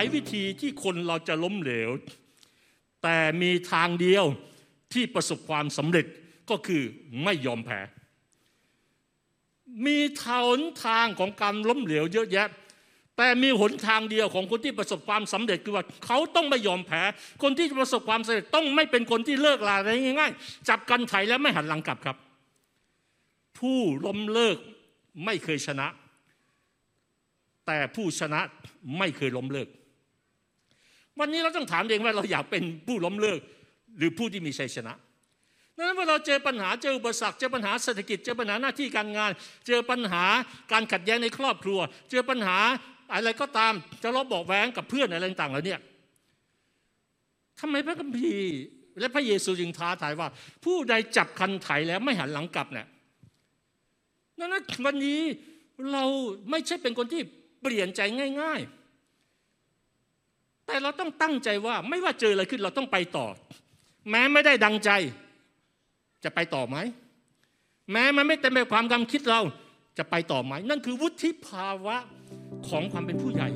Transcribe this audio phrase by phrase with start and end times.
[0.00, 1.90] ายวิธีที่คนเราจะล้มเหลว
[3.02, 4.24] แต่มีทางเดียว
[4.92, 6.06] ที่ประสบความสำเร็จ
[6.50, 6.82] ก็คือ
[7.24, 7.80] ไม่ยอมแพ้
[9.86, 12.48] มีทางทางของการล้มเหลวเยอะแยะ
[13.16, 17.02] แต่มีหนทางเดียวของคนที่ประสบความสำเร็จคือว่าเขาต้องไม่ยอมแพ้
[17.42, 22.16] คนที่ประสบความสำเร็จต้องไม่เป็นคนที่เลิกลาอะไรง่ายๆ จับกันไถแล้วไม่หันหลังกลับครับ
[23.58, 24.56] ผู้ล้มเลิก
[25.24, 25.86] ไม่เคยชนะ
[27.66, 28.40] แต่ผู้ชนะ
[28.98, 29.68] ไม่เคยล้มเลิก
[31.20, 33.40] วันนี้เราต้องถามเองว่าเราอยากเป็นผู้ล้มเลิก
[33.98, 34.94] หรือผู้ที่มีชัยชนะ
[35.76, 39.30] ดังนั้นเมื่อเราเจอปัญหาเจออุปสรรคเจอปัญหาเศรษฐกิจเจอปัญหาหน้าที่การงาน
[39.66, 40.24] เจอปัญหา
[40.72, 41.78] การขัดแย้งในครอบครัว
[42.10, 42.58] เจอปัญหา
[43.14, 45.80] อะไรก็ตามจะลบบอกแว้งกับเพื่อนอะไรต่างๆแล้วเนี่ย
[47.60, 48.52] ทำไมพระคัมภีร์
[49.00, 50.28] และพระเยซูจึงท้าทายว่า
[50.64, 52.86] ผู้ใดจับคันไถแล้วไม่หันหลังกลับเนี่ย
[54.38, 55.20] ดังนั้นวันนี้
[55.92, 56.04] เรา
[56.50, 57.22] ไม่ใช่เป็นคนที่
[57.62, 58.00] เปลี่ยนใจ
[58.40, 58.79] ง่าย ๆ
[60.82, 63.26] เราต้องตั้งใจว่าไม่ว่าเจออะไรขึ้นเราต้องไปต่อ
[64.10, 64.90] แม้ไม่ได้ดังใจ
[66.24, 66.76] จะไปต่อไหม
[67.92, 69.40] แม้มันไม่เต็มไปความกำคิดเรา
[69.98, 71.96] จะไปต่อไหม นั่นคือวุฒิภาวะ
[72.68, 73.48] ของความเป็นผู้ใหญ่